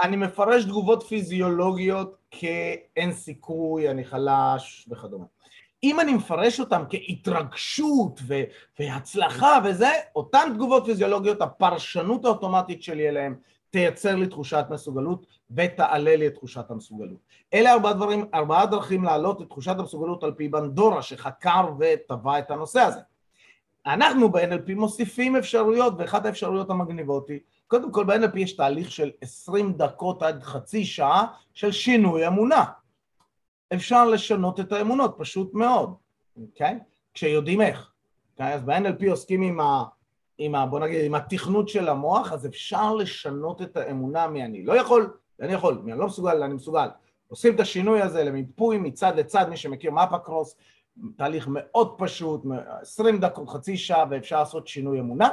אני 0.00 0.16
מפרש 0.16 0.64
תגובות 0.64 1.02
פיזיולוגיות 1.02 2.16
כאין 2.30 3.12
סיכוי, 3.12 3.90
אני 3.90 4.04
חלש 4.04 4.88
וכדומה. 4.90 5.24
אם 5.84 6.00
אני 6.00 6.12
מפרש 6.12 6.60
אותם 6.60 6.82
כהתרגשות 6.90 8.20
ו- 8.26 8.42
והצלחה 8.78 9.58
וזה, 9.64 9.90
אותן 10.16 10.50
תגובות 10.54 10.84
פיזיולוגיות, 10.84 11.42
הפרשנות 11.42 12.24
האוטומטית 12.24 12.82
שלי 12.82 13.08
אליהן 13.08 13.34
תייצר 13.70 14.14
לי 14.14 14.26
תחושת 14.26 14.64
מסוגלות 14.70 15.26
ותעלה 15.50 16.16
לי 16.16 16.26
את 16.26 16.34
תחושת 16.34 16.70
המסוגלות. 16.70 17.18
אלה 17.54 17.72
ארבעה 17.72 17.92
דברים, 17.92 18.24
ארבעה 18.34 18.66
דרכים 18.66 19.04
להעלות 19.04 19.42
את 19.42 19.48
תחושת 19.48 19.74
המסוגלות 19.78 20.24
על 20.24 20.32
פי 20.32 20.48
בנדורה 20.48 21.02
שחקר 21.02 21.68
וטבע 21.78 22.38
את 22.38 22.50
הנושא 22.50 22.80
הזה. 22.80 23.00
אנחנו 23.86 24.28
ב-NLP 24.28 24.74
מוסיפים 24.74 25.36
אפשרויות, 25.36 25.94
ואחת 25.98 26.26
האפשרויות 26.26 26.70
המגניבות 26.70 27.28
היא, 27.28 27.40
קודם 27.66 27.92
כל 27.92 28.04
ב-NLP 28.04 28.38
יש 28.38 28.56
תהליך 28.56 28.90
של 28.90 29.10
20 29.20 29.72
דקות 29.72 30.22
עד 30.22 30.42
חצי 30.42 30.84
שעה 30.84 31.26
של 31.54 31.72
שינוי 31.72 32.26
אמונה. 32.26 32.64
אפשר 33.74 34.08
לשנות 34.08 34.60
את 34.60 34.72
האמונות, 34.72 35.14
פשוט 35.18 35.54
מאוד, 35.54 35.94
אוקיי? 36.36 36.78
כשיודעים 37.14 37.60
איך. 37.60 37.90
אוקיי? 38.32 38.54
אז 38.54 38.62
ב-NLP 38.62 39.10
עוסקים 39.10 39.42
עם 39.42 39.60
ה... 39.60 39.84
עם 40.38 40.54
ה... 40.54 40.66
בוא 40.66 40.80
נגיד, 40.80 41.04
עם 41.04 41.14
התכנות 41.14 41.68
של 41.68 41.88
המוח, 41.88 42.32
אז 42.32 42.46
אפשר 42.46 42.94
לשנות 42.94 43.62
את 43.62 43.76
האמונה 43.76 44.26
מ"אני 44.26 44.64
לא 44.64 44.72
יכול", 44.72 45.12
אני 45.40 45.52
יכול, 45.52 45.82
מ"אני 45.84 45.98
לא 45.98 46.06
מסוגל", 46.06 46.42
אני 46.42 46.54
מסוגל. 46.54 46.88
עושים 47.28 47.54
את 47.54 47.60
השינוי 47.60 48.02
הזה 48.02 48.24
למיפוי 48.24 48.78
מצד 48.78 49.16
לצד, 49.16 49.48
מי 49.48 49.56
שמכיר 49.56 49.90
מפה 49.90 50.18
קרוס, 50.18 50.56
תהליך 51.16 51.48
מאוד 51.50 51.94
פשוט, 51.98 52.42
20 52.80 53.20
דקות, 53.20 53.48
חצי 53.48 53.76
שעה, 53.76 54.04
ואפשר 54.10 54.38
לעשות 54.38 54.68
שינוי 54.68 55.00
אמונה. 55.00 55.28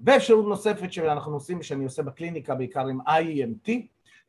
ואפשרות 0.00 0.46
נוספת 0.46 0.92
שאנחנו 0.92 1.34
עושים, 1.34 1.62
שאני 1.62 1.84
עושה 1.84 2.02
בקליניקה 2.02 2.54
בעיקר 2.54 2.86
עם 2.86 3.00
IEMT, 3.00 3.70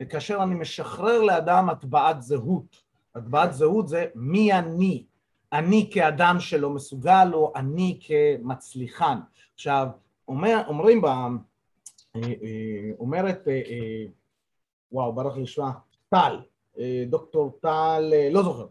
וכאשר 0.02 0.44
אני 0.44 0.56
משחרר 0.56 1.22
לאדם 1.22 1.70
הטבעת 1.70 2.22
זהות. 2.22 2.83
הטבעת 3.16 3.54
זהות 3.54 3.88
זה 3.88 4.06
מי 4.16 4.54
אני, 4.54 5.06
אני 5.54 5.90
כאדם 5.94 6.40
שלא 6.40 6.70
מסוגל, 6.70 7.28
או 7.34 7.54
אני 7.56 8.00
כמצליחן. 8.02 9.18
עכשיו, 9.54 9.88
אומר, 10.28 10.62
אומרים 10.68 11.02
ב... 11.02 11.06
אה, 11.06 12.22
אה, 12.22 12.92
אומרת, 13.00 13.48
אה, 13.48 14.06
וואו, 14.92 15.14
ברח 15.14 15.38
לי 15.38 15.48
שמה, 15.48 15.72
טל, 16.10 16.40
דוקטור 17.10 17.58
טל, 17.62 18.14
לא 18.32 18.44
זוכר, 18.44 18.68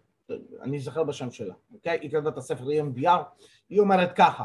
אני 0.62 0.80
זוכר 0.80 1.04
בשם 1.04 1.30
שלה, 1.30 1.54
אוקיי? 1.74 1.98
היא 2.00 2.10
כתבה 2.10 2.30
את 2.30 2.36
הספר 2.36 2.64
EMDR, 2.64 3.22
היא 3.70 3.80
אומרת 3.80 4.12
ככה, 4.16 4.44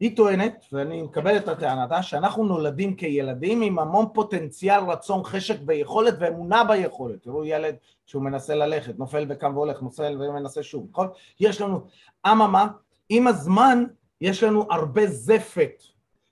היא 0.00 0.16
טוענת, 0.16 0.64
ואני 0.72 1.02
מקבל 1.02 1.36
את 1.36 1.48
הטענתה, 1.48 2.02
שאנחנו 2.02 2.44
נולדים 2.44 2.94
כילדים 2.94 3.62
עם 3.62 3.78
המון 3.78 4.06
פוטנציאל, 4.14 4.80
רצון, 4.84 5.24
חשק 5.24 5.56
ויכולת 5.66 6.14
ואמונה 6.18 6.64
ביכולת. 6.64 7.22
תראו 7.22 7.44
ילד 7.44 7.76
שהוא 8.06 8.22
מנסה 8.22 8.54
ללכת, 8.54 8.98
נופל 8.98 9.26
וקם 9.28 9.56
והולך, 9.56 9.82
נופל 9.82 10.22
ומנסה 10.22 10.62
שוב, 10.62 10.86
נכון? 10.90 11.08
יש 11.40 11.60
לנו, 11.60 11.80
אממה, 12.26 12.66
עם 13.08 13.26
הזמן 13.26 13.84
יש 14.20 14.42
לנו 14.42 14.66
הרבה 14.70 15.06
זפת 15.06 15.82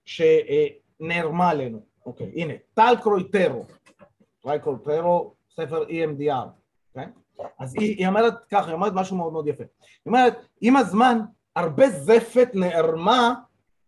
שנערמה 0.04 1.50
עלינו. 1.50 1.80
אוקיי, 2.06 2.32
הנה, 2.34 2.54
טל 2.74 2.94
קרויטרו, 3.02 3.64
טל 4.42 4.58
קרויטרו, 4.58 5.34
ספר 5.56 5.84
EMDR, 5.84 6.48
אוקיי? 6.88 7.06
אז 7.58 7.74
היא, 7.74 7.96
היא 7.96 8.08
אומרת 8.08 8.34
ככה, 8.50 8.66
היא 8.66 8.74
אומרת 8.74 8.92
משהו 8.94 9.16
מאוד 9.16 9.32
מאוד 9.32 9.48
יפה. 9.48 9.64
היא 9.64 10.06
אומרת, 10.06 10.46
עם 10.60 10.76
הזמן 10.76 11.20
הרבה 11.56 11.90
זפת 11.90 12.48
נערמה 12.54 13.34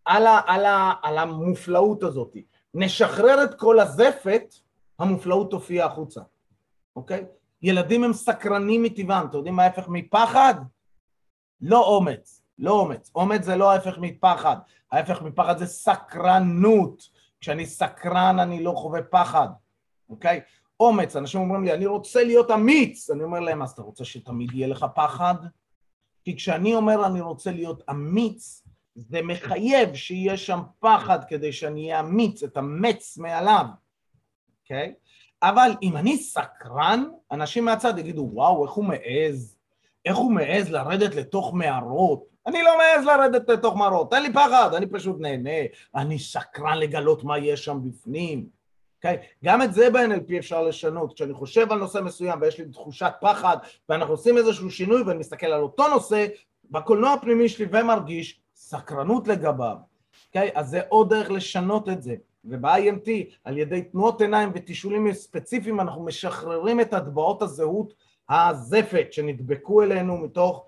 על, 0.07 0.27
ה, 0.27 0.41
על, 0.47 0.65
ה, 0.65 0.93
על 1.03 1.19
המופלאות 1.19 2.03
הזאת. 2.03 2.37
נשחרר 2.75 3.45
את 3.45 3.55
כל 3.55 3.81
הזפת, 3.81 4.55
המופלאות 4.99 5.51
תופיע 5.51 5.87
החוצה, 5.87 6.21
אוקיי? 6.97 7.25
ילדים 7.63 8.05
הם 8.05 8.13
סקרנים 8.13 8.83
מטבעם, 8.83 9.27
אתם 9.27 9.37
יודעים 9.37 9.57
מה 9.57 9.63
ההפך 9.63 9.89
מפחד? 9.89 10.55
לא 11.61 11.87
אומץ, 11.87 12.43
לא 12.59 12.73
אומץ. 12.73 13.11
אומץ 13.15 13.45
זה 13.45 13.57
לא 13.57 13.73
ההפך 13.73 13.99
מפחד, 13.99 14.57
ההפך 14.93 15.23
מפחד 15.23 15.59
זה 15.59 15.67
סקרנות. 15.67 17.03
כשאני 17.41 17.67
סקרן 17.67 18.39
אני 18.39 18.63
לא 18.63 18.73
חווה 18.73 19.03
פחד, 19.03 19.49
אוקיי? 20.11 20.41
אומץ, 20.81 21.17
אנשים 21.17 21.41
אומרים 21.41 21.65
לי, 21.65 21.73
אני 21.73 21.87
רוצה 21.87 22.25
להיות 22.25 22.51
אמיץ. 22.51 23.11
אני 23.11 23.23
אומר 23.23 23.41
להם, 23.41 23.63
אז 23.63 23.71
אתה 23.71 23.83
רוצה 23.83 24.05
שתמיד 24.05 24.53
יהיה 24.53 24.69
לך 24.69 24.87
פחד? 24.95 25.35
כי 26.25 26.37
כשאני 26.37 26.75
אומר 26.75 27.07
אני 27.07 27.21
רוצה 27.21 27.51
להיות 27.51 27.83
אמיץ, 27.91 28.66
זה 28.97 29.23
מחייב 29.23 29.95
שיהיה 29.95 30.37
שם 30.37 30.61
פחד 30.81 31.19
כדי 31.29 31.53
שאני 31.53 31.85
אהיה 31.85 32.01
אמיץ, 32.01 32.43
את 32.43 32.57
המץ 32.57 33.19
מעליו, 33.19 33.67
אוקיי? 34.63 34.95
Okay? 34.97 35.07
אבל 35.43 35.71
אם 35.83 35.97
אני 35.97 36.17
סקרן, 36.17 37.05
אנשים 37.33 37.65
מהצד 37.65 37.99
יגידו, 37.99 38.29
וואו, 38.33 38.65
איך 38.65 38.73
הוא 38.73 38.85
מעז? 38.85 39.57
איך 40.05 40.17
הוא 40.17 40.33
מעז 40.33 40.71
לרדת 40.71 41.15
לתוך 41.15 41.55
מערות? 41.55 42.25
אני 42.47 42.63
לא 42.63 42.79
מעז 42.79 43.07
לרדת 43.07 43.49
לתוך 43.49 43.77
מערות, 43.77 44.15
אין 44.15 44.23
לי 44.23 44.33
פחד, 44.33 44.75
אני 44.75 44.87
פשוט 44.87 45.17
נהנה, 45.21 45.61
אני 45.95 46.19
סקרן 46.19 46.79
לגלות 46.79 47.25
מה 47.25 47.39
יש 47.39 47.65
שם 47.65 47.79
בפנים. 47.85 48.39
Okay? 48.39 48.57
אוקיי? 48.97 49.17
גם 49.45 49.63
את 49.63 49.75
זה 49.75 49.91
ב-NLP 49.91 50.39
אפשר 50.39 50.63
לשנות. 50.63 51.15
כשאני 51.15 51.35
חושב 51.35 51.73
על 51.73 51.79
נושא 51.79 51.99
מסוים 51.99 52.39
ויש 52.41 52.59
לי 52.59 52.65
תחושת 52.65 53.13
פחד 53.21 53.57
ואנחנו 53.89 54.15
עושים 54.15 54.39
איזשהו 54.39 54.71
שינוי 54.71 55.03
ואני 55.03 55.19
מסתכל 55.19 55.47
על 55.47 55.63
אותו 55.63 55.89
נושא, 55.89 56.27
בקולנוע 56.71 57.13
הפנימי 57.13 57.49
שלי 57.49 57.67
ומרגיש 57.73 58.41
סקרנות 58.67 59.29
לגביו. 59.29 59.77
אוקיי? 60.27 60.51
אז 60.55 60.69
זה 60.69 60.81
עוד 60.89 61.11
דרך 61.11 61.31
לשנות 61.31 61.89
את 61.89 62.03
זה. 62.03 62.15
וב-IMT, 62.45 63.09
על 63.45 63.59
ידי 63.59 63.83
תנועות 63.83 64.21
עיניים 64.21 64.51
ותשאולים 64.55 65.13
ספציפיים, 65.13 65.81
אנחנו 65.81 66.05
משחררים 66.05 66.81
את 66.81 66.95
הטבעות 66.95 67.43
הזהות 67.43 67.95
הזפת 68.29 69.07
שנדבקו 69.11 69.83
אלינו 69.83 70.17
מתוך 70.17 70.67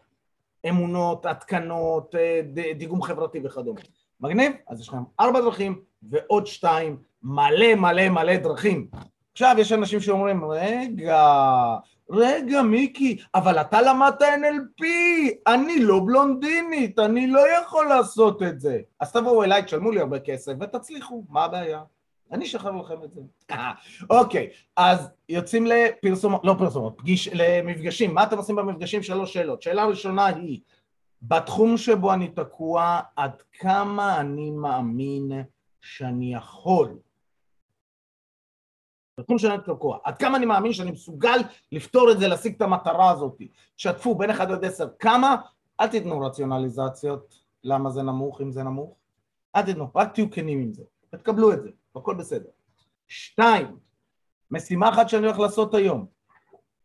אמונות, 0.69 1.27
התקנות, 1.27 2.15
אה, 2.15 2.41
דיגום 2.75 3.03
חברתי 3.03 3.41
וכדומה. 3.45 3.81
מגניב? 4.21 4.53
אז 4.69 4.81
יש 4.81 4.89
לכם 4.89 5.03
ארבע 5.21 5.41
דרכים 5.41 5.81
ועוד 6.03 6.47
שתיים, 6.47 6.97
מלא 7.23 7.75
מלא 7.75 8.09
מלא 8.09 8.37
דרכים. 8.37 8.89
עכשיו 9.33 9.57
יש 9.59 9.73
אנשים 9.73 10.01
שאומרים, 10.01 10.45
רגע, 10.45 11.25
רגע 12.11 12.63
מיקי, 12.63 13.19
אבל 13.35 13.61
אתה 13.61 13.83
למדת 13.83 14.23
NLP, 14.23 14.85
אני 15.47 15.81
לא 15.81 16.01
בלונדינית, 16.07 16.99
אני 16.99 17.27
לא 17.27 17.41
יכול 17.61 17.89
לעשות 17.89 18.43
את 18.43 18.61
זה. 18.61 18.81
אז 19.01 19.13
תבואו 19.13 19.45
אליי, 19.45 19.63
תשלמו 19.63 19.91
לי 19.91 20.01
הרבה 20.01 20.19
כסף 20.21 20.53
ותצליחו, 20.61 21.25
מה 21.29 21.45
הבעיה? 21.45 21.83
אני 22.33 22.45
אשחרר 22.45 22.73
לכם 22.73 23.05
את 23.05 23.13
זה. 23.13 23.21
אוקיי, 24.11 24.51
אז 24.77 25.11
יוצאים 25.29 25.67
לפרסומות, 25.67 26.41
לא 26.45 26.55
פרסומות, 26.59 26.95
פגיש, 26.97 27.29
למפגשים. 27.33 28.15
מה 28.15 28.23
אתם 28.23 28.37
עושים 28.37 28.57
במפגשים? 28.57 29.03
שלוש 29.03 29.33
שאלות. 29.33 29.63
שאלה 29.63 29.85
ראשונה 29.85 30.27
היא, 30.27 30.61
בתחום 31.23 31.77
שבו 31.77 32.13
אני 32.13 32.29
תקוע, 32.29 33.01
עד 33.17 33.43
כמה 33.53 34.21
אני 34.21 34.51
מאמין 34.51 35.31
שאני 35.81 36.35
יכול? 36.35 36.99
בתחום 39.19 39.39
של 39.39 39.57
תקוע. 39.57 39.99
עד 40.05 40.19
כמה 40.19 40.37
אני 40.37 40.47
מאמין 40.47 40.73
שאני 40.73 40.91
מסוגל 40.91 41.39
לפתור 41.73 42.11
את 42.11 42.19
זה, 42.19 42.29
להשיג 42.29 42.55
את 42.55 42.63
המטרה 42.63 43.11
הזאת. 43.11 43.43
שתפו 43.77 44.15
בין 44.15 44.31
1 44.31 44.51
עד 44.51 44.65
10 44.65 44.89
כמה, 44.99 45.37
אל 45.81 45.87
תיתנו 45.87 46.21
רציונליזציות, 46.21 47.35
למה 47.65 47.91
זה 47.91 48.03
נמוך 48.03 48.41
אם 48.41 48.53
זה 48.53 48.63
נמוך. 48.63 48.95
אל 49.57 49.63
תיתנו, 49.63 49.91
רק 49.97 50.15
תהיו 50.15 50.31
כנים 50.31 50.61
עם 50.61 50.73
זה. 50.73 50.83
ותקבלו 51.13 51.53
את 51.53 51.63
זה, 51.63 51.69
הכל 51.97 52.15
בסדר. 52.15 52.49
שתיים, 53.09 53.77
משימה 54.51 54.89
אחת 54.89 55.09
שאני 55.09 55.27
הולך 55.27 55.39
לעשות 55.39 55.75
היום. 55.75 56.07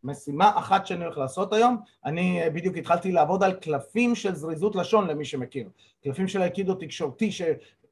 משימה 0.04 0.52
אחת 0.58 0.86
שאני 0.86 1.04
הולך 1.04 1.18
לעשות 1.18 1.54
היום, 1.54 1.78
אני 2.06 2.42
בדיוק 2.54 2.78
התחלתי 2.78 3.12
לעבוד 3.12 3.44
על 3.44 3.54
קלפים 3.54 4.16
של 4.16 4.36
זריזות 4.36 4.76
לשון 4.76 5.08
למי 5.08 5.26
שמכיר. 5.26 5.70
קלפים 6.04 6.28
של 6.28 6.42
האקידו 6.42 6.76
תקשורתי 6.76 7.32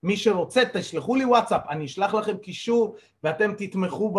מי 0.03 0.17
שרוצה 0.17 0.63
תשלחו 0.73 1.15
לי 1.15 1.25
וואטסאפ, 1.25 1.61
אני 1.69 1.85
אשלח 1.85 2.13
לכם 2.13 2.37
קישור 2.37 2.95
ואתם 3.23 3.53
תתמכו 3.57 4.13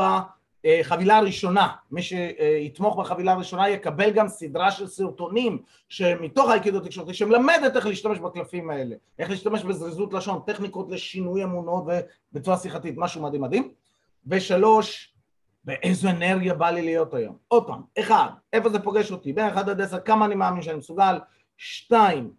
בחבילה 0.64 1.16
הראשונה. 1.16 1.68
מי 1.90 2.02
שיתמוך 2.02 2.98
בחבילה 2.98 3.32
הראשונה 3.32 3.68
יקבל 3.68 4.10
גם 4.10 4.28
סדרה 4.28 4.70
של 4.70 4.86
סרטונים 4.86 5.62
שמתוך 5.88 6.50
האיקידו 6.50 6.80
תקשורתי 6.80 7.14
שמלמדת 7.14 7.76
איך 7.76 7.86
להשתמש 7.86 8.18
בקלפים 8.18 8.70
האלה, 8.70 8.96
איך 9.18 9.30
להשתמש 9.30 9.62
בזריזות 9.62 10.12
לשון, 10.12 10.40
טכניקות 10.46 10.90
לשינוי 10.90 11.44
אמונות 11.44 11.84
ובצורה 12.32 12.56
שיחתית, 12.56 12.94
משהו 12.96 13.22
מדהים 13.22 13.42
מדהים. 13.42 13.72
ושלוש, 14.26 15.14
באיזו 15.64 16.08
אנרגיה 16.08 16.54
בא 16.54 16.70
לי 16.70 16.82
להיות 16.82 17.14
היום. 17.14 17.36
עוד 17.48 17.66
פעם, 17.66 17.82
אחד, 17.98 18.28
איפה 18.52 18.68
זה 18.68 18.78
פוגש 18.78 19.12
אותי? 19.12 19.32
בין 19.32 19.46
אחד 19.46 19.68
עד 19.68 19.80
עשר, 19.80 20.00
כמה 20.00 20.24
אני 20.24 20.34
מאמין 20.34 20.62
שאני 20.62 20.76
מסוגל? 20.76 21.18
שתיים, 21.56 22.30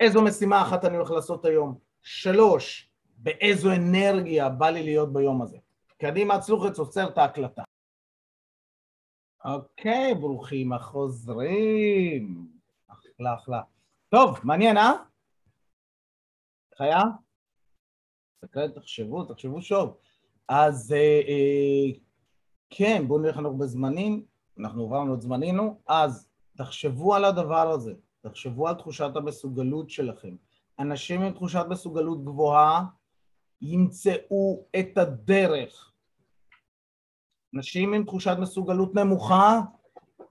איזו 0.00 0.22
משימה 0.22 0.62
אחת 0.62 0.84
אני 0.84 0.96
הולך 0.96 1.10
לעשות 1.10 1.44
היום? 1.44 1.83
שלוש, 2.04 2.90
באיזו 3.16 3.72
אנרגיה 3.72 4.48
בא 4.48 4.70
לי 4.70 4.82
להיות 4.82 5.12
ביום 5.12 5.42
הזה. 5.42 5.58
קדימה 5.98 6.40
צלוחץ 6.40 6.78
עוצר 6.78 7.08
את 7.08 7.18
ההקלטה. 7.18 7.62
אוקיי, 9.44 10.14
ברוכים 10.14 10.72
החוזרים. 10.72 12.48
אחלה, 12.88 13.34
אחלה. 13.34 13.60
טוב, 14.08 14.38
מעניין, 14.44 14.76
אה? 14.76 14.92
חיה? 16.76 17.00
תחשבו, 18.74 19.24
תחשבו 19.24 19.62
שוב. 19.62 19.96
אז 20.48 20.92
אה, 20.92 21.20
אה, 21.28 21.98
כן, 22.70 23.04
בואו 23.08 23.18
נלך 23.18 23.36
אנחנו 23.36 23.58
בזמנים, 23.58 24.24
אנחנו 24.58 24.84
עברנו 24.84 25.14
את 25.14 25.22
זמנינו, 25.22 25.80
אז 25.88 26.28
תחשבו 26.56 27.14
על 27.14 27.24
הדבר 27.24 27.70
הזה, 27.70 27.94
תחשבו 28.20 28.68
על 28.68 28.74
תחושת 28.74 29.16
המסוגלות 29.16 29.90
שלכם. 29.90 30.36
אנשים 30.78 31.22
עם 31.22 31.32
תחושת 31.32 31.64
מסוגלות 31.68 32.24
גבוהה 32.24 32.84
ימצאו 33.62 34.64
את 34.78 34.98
הדרך. 34.98 35.90
נשים 37.52 37.94
עם 37.94 38.04
תחושת 38.04 38.36
מסוגלות 38.38 38.94
נמוכה, 38.94 39.60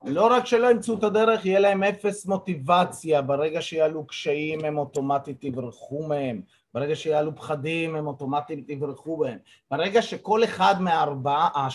לא 0.05 0.27
רק 0.33 0.45
שלא 0.45 0.71
ימצאו 0.71 0.97
את 0.97 1.03
הדרך, 1.03 1.45
יהיה 1.45 1.59
להם 1.59 1.83
אפס 1.83 2.25
מוטיבציה, 2.25 3.21
ברגע 3.21 3.61
שיעלו 3.61 4.07
קשיים 4.07 4.65
הם 4.65 4.77
אוטומטית 4.77 5.43
יברחו 5.43 6.07
מהם, 6.07 6.41
ברגע 6.73 6.95
שיעלו 6.95 7.35
פחדים 7.35 7.95
הם 7.95 8.07
אוטומטית 8.07 8.69
יברחו 8.69 9.17
בהם, 9.17 9.37
ברגע 9.71 10.01
שכל 10.01 10.43
אחד 10.43 10.75
מהארבעה, 10.81 11.67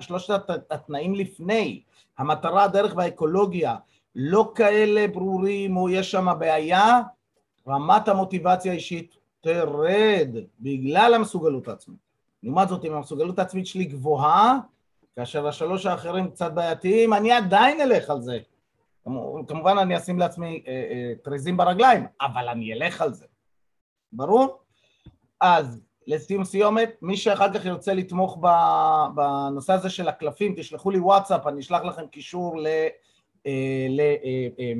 שלושת 0.00 0.50
התנאים 0.70 1.14
לפני, 1.14 1.82
המטרה, 2.18 2.64
הדרך 2.64 2.96
והאקולוגיה, 2.96 3.76
לא 4.14 4.52
כאלה 4.54 5.08
ברורים 5.08 5.76
או 5.76 5.88
יש 5.88 6.10
שם 6.10 6.26
בעיה, 6.38 7.00
רמת 7.68 8.08
המוטיבציה 8.08 8.72
האישית 8.72 9.16
תרד 9.40 10.28
בגלל 10.60 11.14
המסוגלות 11.14 11.68
העצמית. 11.68 11.98
לעומת 12.42 12.68
זאת, 12.68 12.84
אם 12.84 12.92
המסוגלות 12.92 13.38
העצמית 13.38 13.66
שלי 13.66 13.84
גבוהה, 13.84 14.58
כאשר 15.16 15.48
השלוש 15.48 15.86
האחרים 15.86 16.30
קצת 16.30 16.52
בעייתיים, 16.52 17.14
אני 17.14 17.32
עדיין 17.32 17.80
אלך 17.80 18.10
על 18.10 18.20
זה. 18.20 18.38
כמובן 19.48 19.78
אני 19.78 19.96
אשים 19.96 20.18
לעצמי 20.18 20.62
אה, 20.66 20.72
אה, 20.72 21.12
טריזים 21.22 21.56
ברגליים, 21.56 22.06
אבל 22.20 22.48
אני 22.48 22.72
אלך 22.72 23.00
על 23.00 23.14
זה. 23.14 23.26
ברור? 24.12 24.58
אז 25.40 25.80
לסיום 26.06 26.44
סיומת, 26.44 26.90
מי 27.02 27.16
שאחר 27.16 27.54
כך 27.54 27.64
ירצה 27.64 27.94
לתמוך 27.94 28.38
בנושא 29.14 29.72
הזה 29.72 29.90
של 29.90 30.08
הקלפים, 30.08 30.54
תשלחו 30.56 30.90
לי 30.90 30.98
וואטסאפ, 30.98 31.46
אני 31.46 31.60
אשלח 31.60 31.82
לכם 31.82 32.06
קישור 32.06 32.56
לפייבוקס 33.44 34.60
אה, 34.60 34.72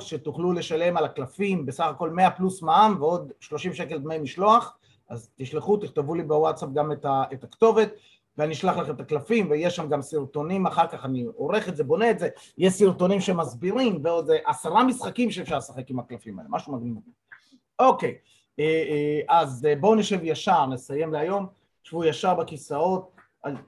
שתוכלו 0.00 0.52
לשלם 0.52 0.96
על 0.96 1.04
הקלפים, 1.04 1.66
בסך 1.66 1.84
הכל 1.84 2.10
100 2.10 2.30
פלוס 2.30 2.62
מע"מ 2.62 2.96
ועוד 3.00 3.32
30 3.40 3.74
שקל 3.74 3.98
דמי 3.98 4.18
משלוח, 4.18 4.78
אז 5.08 5.30
תשלחו, 5.36 5.76
תכתבו 5.76 6.14
לי 6.14 6.22
בוואטסאפ 6.22 6.68
גם 6.72 6.92
את 7.32 7.44
הכתובת. 7.44 7.90
ואני 8.38 8.52
אשלח 8.52 8.76
לכם 8.76 8.94
את 8.94 9.00
הקלפים, 9.00 9.50
ויש 9.50 9.76
שם 9.76 9.88
גם 9.88 10.02
סרטונים, 10.02 10.66
אחר 10.66 10.86
כך 10.86 11.04
אני 11.04 11.24
עורך 11.36 11.68
את 11.68 11.76
זה, 11.76 11.84
בונה 11.84 12.10
את 12.10 12.18
זה, 12.18 12.28
יש 12.58 12.72
סרטונים 12.72 13.20
שמסבירים, 13.20 14.00
ועוד 14.04 14.30
עשרה 14.44 14.84
משחקים 14.84 15.30
שאפשר 15.30 15.58
לשחק 15.58 15.90
עם 15.90 15.98
הקלפים 15.98 16.38
האלה, 16.38 16.48
משהו 16.52 16.72
מגניב. 16.72 16.96
אוקיי, 17.78 18.14
אה, 18.58 18.64
אה, 18.64 19.40
אז 19.40 19.66
אה, 19.70 19.76
בואו 19.76 19.94
נשב 19.94 20.18
ישר, 20.22 20.66
נסיים 20.66 21.12
להיום, 21.12 21.46
שבו 21.82 22.04
ישר 22.04 22.34
בכיסאות, 22.34 23.16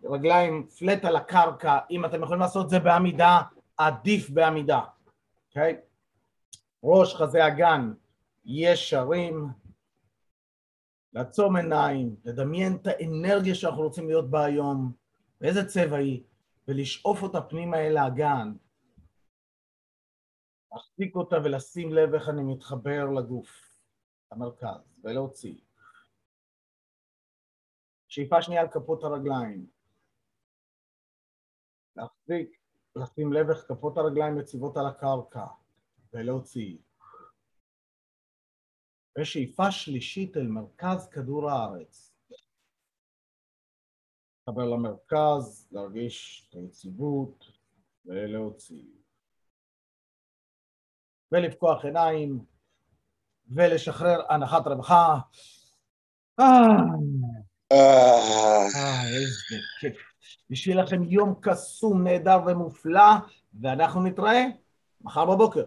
רגליים 0.04 0.66
פלט 0.78 1.04
על 1.04 1.16
הקרקע, 1.16 1.78
אם 1.90 2.04
אתם 2.04 2.22
יכולים 2.22 2.40
לעשות 2.40 2.64
את 2.64 2.70
זה 2.70 2.78
בעמידה, 2.78 3.40
עדיף 3.76 4.30
בעמידה, 4.30 4.80
אוקיי? 5.56 5.80
ראש 6.82 7.14
חזה 7.14 7.46
אגן 7.46 7.92
ישרים, 8.44 9.48
לעצום 11.12 11.56
עיניים, 11.56 12.16
לדמיין 12.24 12.76
את 12.76 12.86
האנרגיה 12.86 13.54
שאנחנו 13.54 13.82
רוצים 13.82 14.08
להיות 14.08 14.30
בה 14.30 14.44
היום, 14.44 14.92
באיזה 15.40 15.68
צבע 15.68 15.96
היא, 15.96 16.22
ולשאוף 16.68 17.22
אותה 17.22 17.40
פנימה 17.42 17.76
אל 17.76 17.96
האגן, 17.96 18.52
להחזיק 20.72 21.16
אותה 21.16 21.36
ולשים 21.44 21.92
לב 21.92 22.14
איך 22.14 22.28
אני 22.28 22.42
מתחבר 22.42 23.04
לגוף, 23.10 23.78
למרכז, 24.32 25.00
ולהוציא. 25.04 25.58
שאיפה 28.08 28.42
שנייה 28.42 28.60
על 28.60 28.68
כפות 28.68 29.04
הרגליים. 29.04 29.66
להחזיק, 31.96 32.63
לשים 32.96 33.32
לב 33.32 33.50
איך 33.50 33.64
כפות 33.68 33.98
הרגליים 33.98 34.38
יציבות 34.38 34.76
על 34.76 34.86
הקרקע, 34.86 35.46
ולהוציא. 36.12 36.76
ושאיפה 39.18 39.70
שלישית 39.70 40.36
אל 40.36 40.46
מרכז 40.46 41.08
כדור 41.08 41.50
הארץ. 41.50 42.14
להתחבר 44.48 44.68
למרכז, 44.68 45.68
להרגיש 45.72 46.46
את 46.48 46.54
היציבות 46.54 47.44
ולהוציא. 48.04 48.84
ולפקוח 51.32 51.84
עיניים 51.84 52.44
ולשחרר 53.48 54.32
הנחת 54.32 54.66
רווחה. 54.66 55.18
אה, 56.40 56.46
אה 57.72 59.02
איזה 59.08 59.56
כיף. 59.80 60.13
בשביל 60.50 60.80
לכם 60.80 61.02
יום 61.02 61.34
קסום, 61.40 62.04
נהדר 62.04 62.40
ומופלא, 62.46 63.10
ואנחנו 63.60 64.02
נתראה 64.02 64.44
מחר 65.04 65.24
בבוקר. 65.24 65.62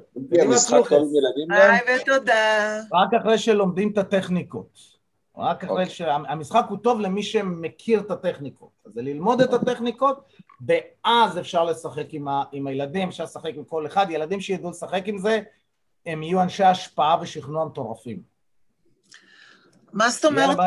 ביי 1.48 2.02
ותודה. 2.02 2.80
רק 2.94 3.14
אחרי 3.14 3.38
שלומדים 3.38 3.92
את 3.92 3.98
הטכניקות. 3.98 4.98
רק 5.38 5.64
אחרי 5.64 5.84
אוקיי. 5.84 5.90
שהמשחק 5.90 6.66
הוא 6.70 6.78
טוב 6.78 7.00
למי 7.00 7.24
שמכיר 7.24 8.00
את 8.00 8.12
הטכניקות. 8.12 8.70
אז 8.86 8.94
זה 8.94 9.02
ללמוד 9.02 9.42
את 9.42 9.54
הטכניקות, 9.54 10.34
ואז 10.68 11.40
אפשר 11.40 11.64
לשחק 11.64 12.06
עם, 12.10 12.28
ה, 12.28 12.44
עם 12.52 12.68
הילדים, 12.68 13.08
אפשר 13.08 13.24
לשחק 13.24 13.52
עם 13.56 13.64
כל 13.64 13.86
אחד. 13.86 14.06
ילדים 14.10 14.42
שידעו 14.42 14.70
לשחק 14.70 15.04
עם 15.06 15.18
זה, 15.18 15.42
הם 16.06 16.24
יהיו 16.24 16.42
אנשי 16.42 16.64
השפעה 16.64 17.18
ושכנוע 17.22 17.66
מטורפים. 17.66 18.22
מה 19.94 20.10
זאת 20.10 20.26
אומרת? 20.26 20.58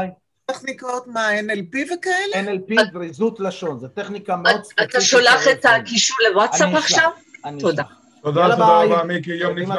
טכניקות, 0.53 1.07
מה, 1.07 1.41
NLP 1.41 1.77
וכאלה? 1.95 2.53
NLP, 2.53 2.93
זריזות 2.93 3.41
לשון, 3.41 3.81
זו 3.81 3.89
טכניקה 3.89 4.37
מאוד 4.37 4.65
ספציפית. 4.65 4.91
אתה 4.91 5.01
שולח 5.01 5.49
את 5.53 5.65
הקישור 5.65 6.17
לוואטסאפ 6.31 6.75
עכשיו? 6.75 7.11
תודה. 7.59 7.83
תודה, 8.23 8.49
תודה 8.51 8.83
רבה, 8.83 9.05
מיקי, 9.05 9.33
יום 9.33 9.59
נפלא. 9.59 9.77